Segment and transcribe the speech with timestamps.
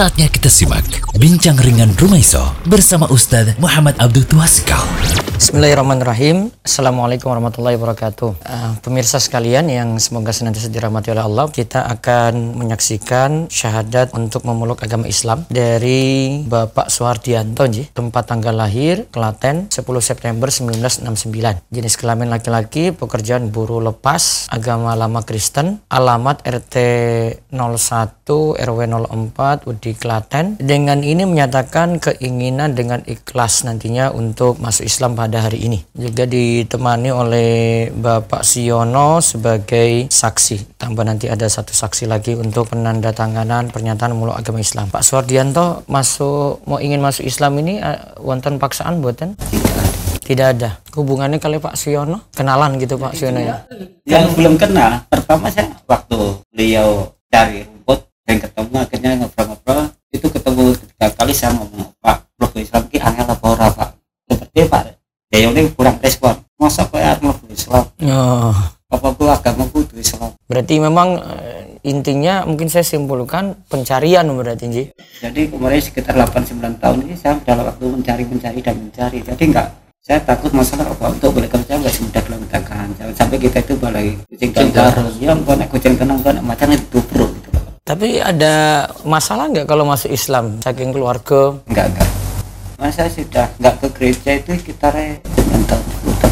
[0.00, 0.80] Saatnya kita simak
[1.12, 4.80] Bincang Ringan Rumaiso bersama Ustadz Muhammad Abdul Tuasikal.
[5.40, 6.52] Bismillahirrahmanirrahim.
[6.60, 8.44] Assalamualaikum warahmatullahi wabarakatuh.
[8.44, 14.84] Uh, Pemirsa sekalian yang semoga senantiasa dirahmati oleh Allah Kita akan menyaksikan syahadat untuk memeluk
[14.84, 21.08] agama Islam Dari Bapak Suhardianto Tempat tanggal lahir Klaten 10 September 1969
[21.72, 25.80] Jenis kelamin laki-laki Pekerjaan buruh lepas Agama lama Kristen.
[25.88, 26.76] Alamat RT
[27.48, 30.60] 01 RW 04 Udi Klaten.
[30.60, 35.78] Dengan ini menyatakan keinginan dengan ikhlas nantinya untuk masuk Islam pada pada hari ini.
[35.94, 37.50] Juga ditemani oleh
[37.94, 40.74] Bapak Siono sebagai saksi.
[40.74, 44.90] Tambah nanti ada satu saksi lagi untuk penandatanganan pernyataan muluk agama Islam.
[44.90, 49.38] Pak Suwardianto masuk mau ingin masuk Islam ini uh, wonten paksaan buatan?
[50.26, 50.82] Tidak ada.
[50.98, 52.26] Hubungannya kali Pak Siono?
[52.34, 53.62] Kenalan gitu Pak Siono ya?
[54.02, 60.74] Yang belum kenal, pertama saya waktu beliau cari rumput dan ketemu akhirnya ngobrol-ngobrol itu ketemu
[60.74, 63.88] tiga kali saya ngomong Pak Blok Islam ki angel apa ora Pak
[64.26, 64.82] seperti Pak
[65.40, 66.36] ya yang ini kurang respon.
[66.60, 68.52] Masa kayak mau Islam oh.
[68.90, 74.84] apa gua agama kudu Islam berarti memang uh, intinya mungkin saya simpulkan pencarian berarti Ji.
[75.24, 79.18] jadi kemarin sekitar 8-9 tahun ini saya dalam waktu mencari mencari dan mencari.
[79.24, 79.68] Jadi enggak
[80.00, 82.88] saya takut masalah apa untuk boleh kerja nggak semudah dalam tangan.
[82.96, 87.24] Jangan sampai kita itu balai kucing kantor yang kau kucing kenang kau macam itu bro
[87.24, 87.48] gitu.
[87.84, 90.60] Tapi ada masalah nggak kalau masuk Islam?
[90.60, 91.56] Saking keluarga?
[91.68, 92.29] Enggak enggak
[92.80, 95.58] masa sudah nggak ke gereja itu sekitar tahun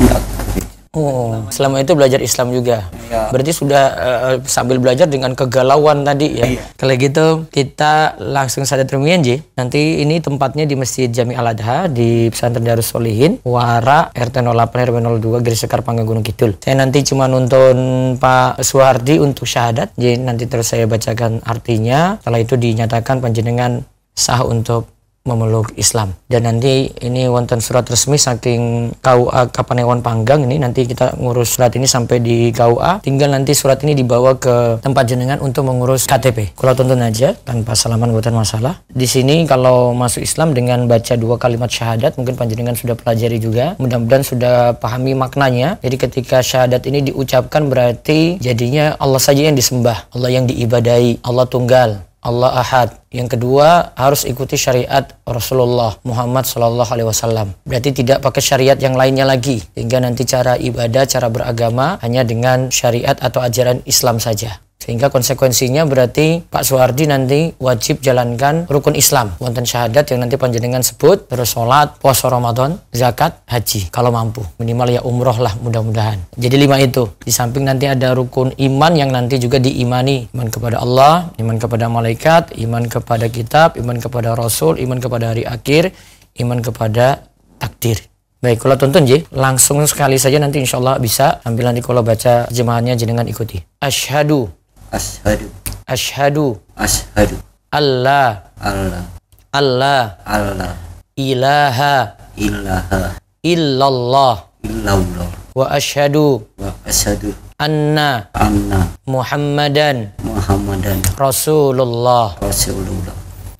[0.00, 2.88] nggak ke gereja Oh, selama itu belajar Islam juga.
[3.12, 3.28] Ya.
[3.28, 6.48] Berarti sudah uh, sambil belajar dengan kegalauan tadi ya.
[6.48, 6.64] ya.
[6.74, 9.38] Kalau gitu kita langsung saja termian Ji.
[9.54, 14.88] Nanti ini tempatnya di Masjid Jami Al Adha di Pesantren Darus Solihin, Wara RT 08
[14.90, 16.58] RW 02 Giri Sekar Pangga Gunung Kidul.
[16.58, 17.76] Saya nanti cuma nonton
[18.18, 19.94] Pak Suhardi untuk syahadat.
[19.94, 22.18] Jadi nanti terus saya bacakan artinya.
[22.18, 23.86] Setelah itu dinyatakan panjenengan
[24.18, 24.97] sah untuk
[25.28, 26.16] memeluk Islam.
[26.24, 31.76] Dan nanti ini wonten surat resmi saking KUA Kapanewon Panggang ini nanti kita ngurus surat
[31.76, 33.04] ini sampai di KUA.
[33.04, 36.56] Tinggal nanti surat ini dibawa ke tempat jenengan untuk mengurus KTP.
[36.56, 38.80] Kalau tonton aja tanpa salaman buatan masalah.
[38.88, 43.76] Di sini kalau masuk Islam dengan baca dua kalimat syahadat mungkin panjenengan sudah pelajari juga.
[43.76, 45.76] Mudah-mudahan sudah pahami maknanya.
[45.84, 51.44] Jadi ketika syahadat ini diucapkan berarti jadinya Allah saja yang disembah, Allah yang diibadai, Allah
[51.44, 52.88] tunggal, Allah Ahad.
[53.08, 57.48] Yang kedua harus ikuti syariat Rasulullah Muhammad Shallallahu Alaihi Wasallam.
[57.64, 59.62] Berarti tidak pakai syariat yang lainnya lagi.
[59.74, 64.67] Sehingga nanti cara ibadah, cara beragama hanya dengan syariat atau ajaran Islam saja.
[64.78, 69.34] Sehingga konsekuensinya berarti Pak Suhardi nanti wajib jalankan rukun Islam.
[69.42, 73.90] Wonten syahadat yang nanti panjenengan sebut, terus sholat, puasa Ramadan, zakat, haji.
[73.90, 74.46] Kalau mampu.
[74.62, 76.22] Minimal ya umroh lah mudah-mudahan.
[76.38, 77.10] Jadi lima itu.
[77.18, 80.30] Di samping nanti ada rukun iman yang nanti juga diimani.
[80.30, 85.42] Iman kepada Allah, iman kepada malaikat, iman kepada kitab, iman kepada Rasul, iman kepada hari
[85.42, 85.90] akhir,
[86.38, 87.26] iman kepada
[87.58, 87.98] takdir.
[88.38, 92.46] Baik, kalau tonton Ji, langsung sekali saja nanti insya Allah bisa ambil nanti kalau baca
[92.46, 93.58] jemaahnya jenengan ikuti.
[93.82, 94.57] Ashadu
[94.88, 95.52] Ashadu.
[95.84, 96.46] Ashadu.
[96.72, 97.36] Ashadu.
[97.68, 98.48] Allah.
[98.56, 99.04] Allah.
[99.52, 100.16] Allah.
[100.24, 100.72] Allah.
[101.12, 102.16] Ilaha.
[102.40, 103.20] Ilaha.
[103.44, 104.48] Illallah.
[104.64, 105.28] Illallah.
[105.52, 106.40] Wa ashadu.
[106.56, 107.36] Wa ashadu.
[107.60, 108.32] Anna.
[108.32, 108.88] Anna.
[109.04, 110.16] Muhammadan.
[110.24, 111.04] Muhammadan.
[111.20, 112.40] Rasulullah.
[112.40, 113.12] Rasulullah.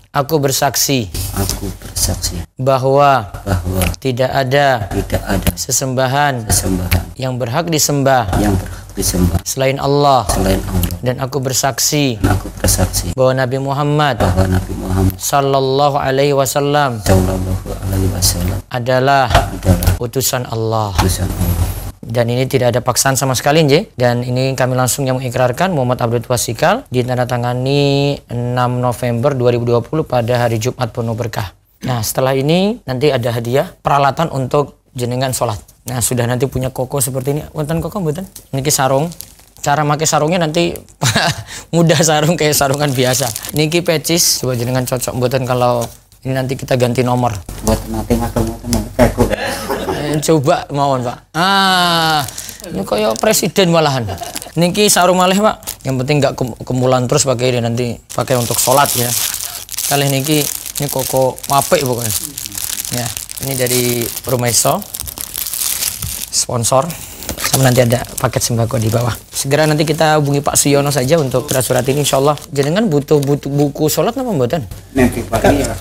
[0.08, 1.12] Aku bersaksi.
[1.36, 2.40] Aku bersaksi.
[2.56, 3.28] Bahwa.
[3.44, 3.84] Bahwa.
[4.00, 4.88] Tidak ada.
[4.88, 5.48] Tidak ada.
[5.52, 6.48] Sesembahan.
[6.48, 7.04] Sesembahan.
[7.20, 8.24] Yang berhak disembah.
[8.40, 9.38] Yang berhak disembah.
[9.46, 10.26] Selain Allah.
[10.26, 10.98] Selain Allah.
[10.98, 12.18] Dan aku bersaksi.
[12.18, 13.14] Dan aku bersaksi.
[13.14, 20.42] Bahwa Nabi Muhammad bahwa Nabi Muhammad sallallahu alaihi wasallam sallallahu alaihi wasallam adalah, adalah utusan
[20.50, 20.90] Allah.
[20.98, 21.66] utusan Allah.
[22.08, 23.92] Dan ini tidak ada paksaan sama sekali Nje.
[23.92, 30.56] dan ini kami langsung yang mengikrarkan Muhammad Abdul Wasikal ditandatangani 6 November 2020 pada hari
[30.56, 31.52] Jumat penuh berkah.
[31.84, 37.00] Nah setelah ini nanti ada hadiah peralatan untuk jenengan sholat Nah sudah nanti punya koko
[37.00, 37.42] seperti ini.
[37.56, 38.28] Wonten koko buatan?
[38.52, 39.08] Niki sarung.
[39.58, 40.76] Cara pakai sarungnya nanti
[41.74, 43.26] mudah sarung kayak sarungan biasa.
[43.56, 45.82] Niki pecis coba jenengan cocok buatan kalau
[46.22, 47.32] ini nanti kita ganti nomor.
[47.64, 48.42] Buat nanti makan
[48.94, 49.22] koko.
[49.32, 51.18] Eh, coba mohon pak.
[51.32, 52.22] Ah
[52.68, 54.04] ini kayak presiden malahan.
[54.60, 55.64] Niki sarung malih pak.
[55.88, 56.34] Yang penting nggak
[56.68, 59.08] kemulan terus pakai ini nanti pakai untuk sholat ya.
[59.88, 60.44] Kali niki
[60.78, 62.12] ini koko mape pokoknya.
[62.92, 63.08] Ya
[63.42, 63.82] ini dari
[64.26, 64.97] Rumaiso
[66.38, 66.86] sponsor
[67.48, 69.10] sama nanti ada paket sembako di bawah.
[69.32, 72.38] Segera nanti kita hubungi Pak Siono saja untuk surat ini insya Allah.
[72.54, 74.62] Jadi kan butuh butuh buku sholat apa buatan?
[74.94, 75.74] Nanti Pak ya,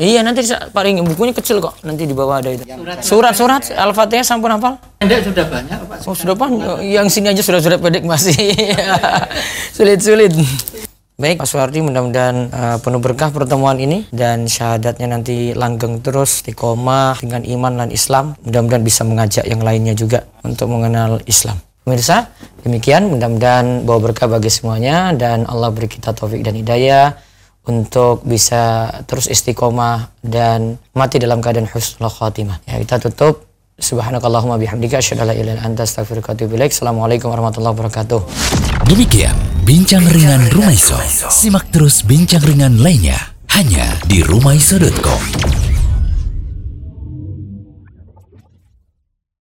[0.00, 0.42] Iya nanti
[0.74, 1.78] paling bukunya kecil kok.
[1.86, 2.66] Nanti di bawah ada itu.
[3.04, 4.74] Surat-surat Al-Fatihah sampun hafal?
[4.98, 5.98] Pendek sudah banyak Pak.
[6.08, 6.82] Oh sudah banyak.
[6.82, 8.34] Yang sini aja sudah surat pendek masih
[9.76, 10.34] sulit-sulit.
[11.14, 17.22] Baik Pak Suwardi mudah-mudahan uh, penuh berkah pertemuan ini dan syahadatnya nanti langgeng terus istiqomah
[17.22, 18.34] dengan iman dan Islam.
[18.42, 21.54] Mudah-mudahan bisa mengajak yang lainnya juga untuk mengenal Islam.
[21.86, 22.34] Pemirsa,
[22.66, 27.14] demikian mudah-mudahan bawa berkah bagi semuanya dan Allah beri kita taufik dan hidayah
[27.70, 32.58] untuk bisa terus istiqomah dan mati dalam keadaan husnul khatimah.
[32.66, 33.46] Ya, kita tutup
[33.78, 36.58] Subhanakallahumma bihamdika asyhadu an la ilaha illa anta astaghfiruka wa atubu.
[36.58, 38.20] Assalamualaikum warahmatullahi wabarakatuh.
[38.90, 39.34] Demikian
[39.64, 41.00] Bincang Ringan Rumaiso.
[41.32, 43.16] Simak terus bincang ringan lainnya
[43.56, 45.73] hanya di rumaiso.com.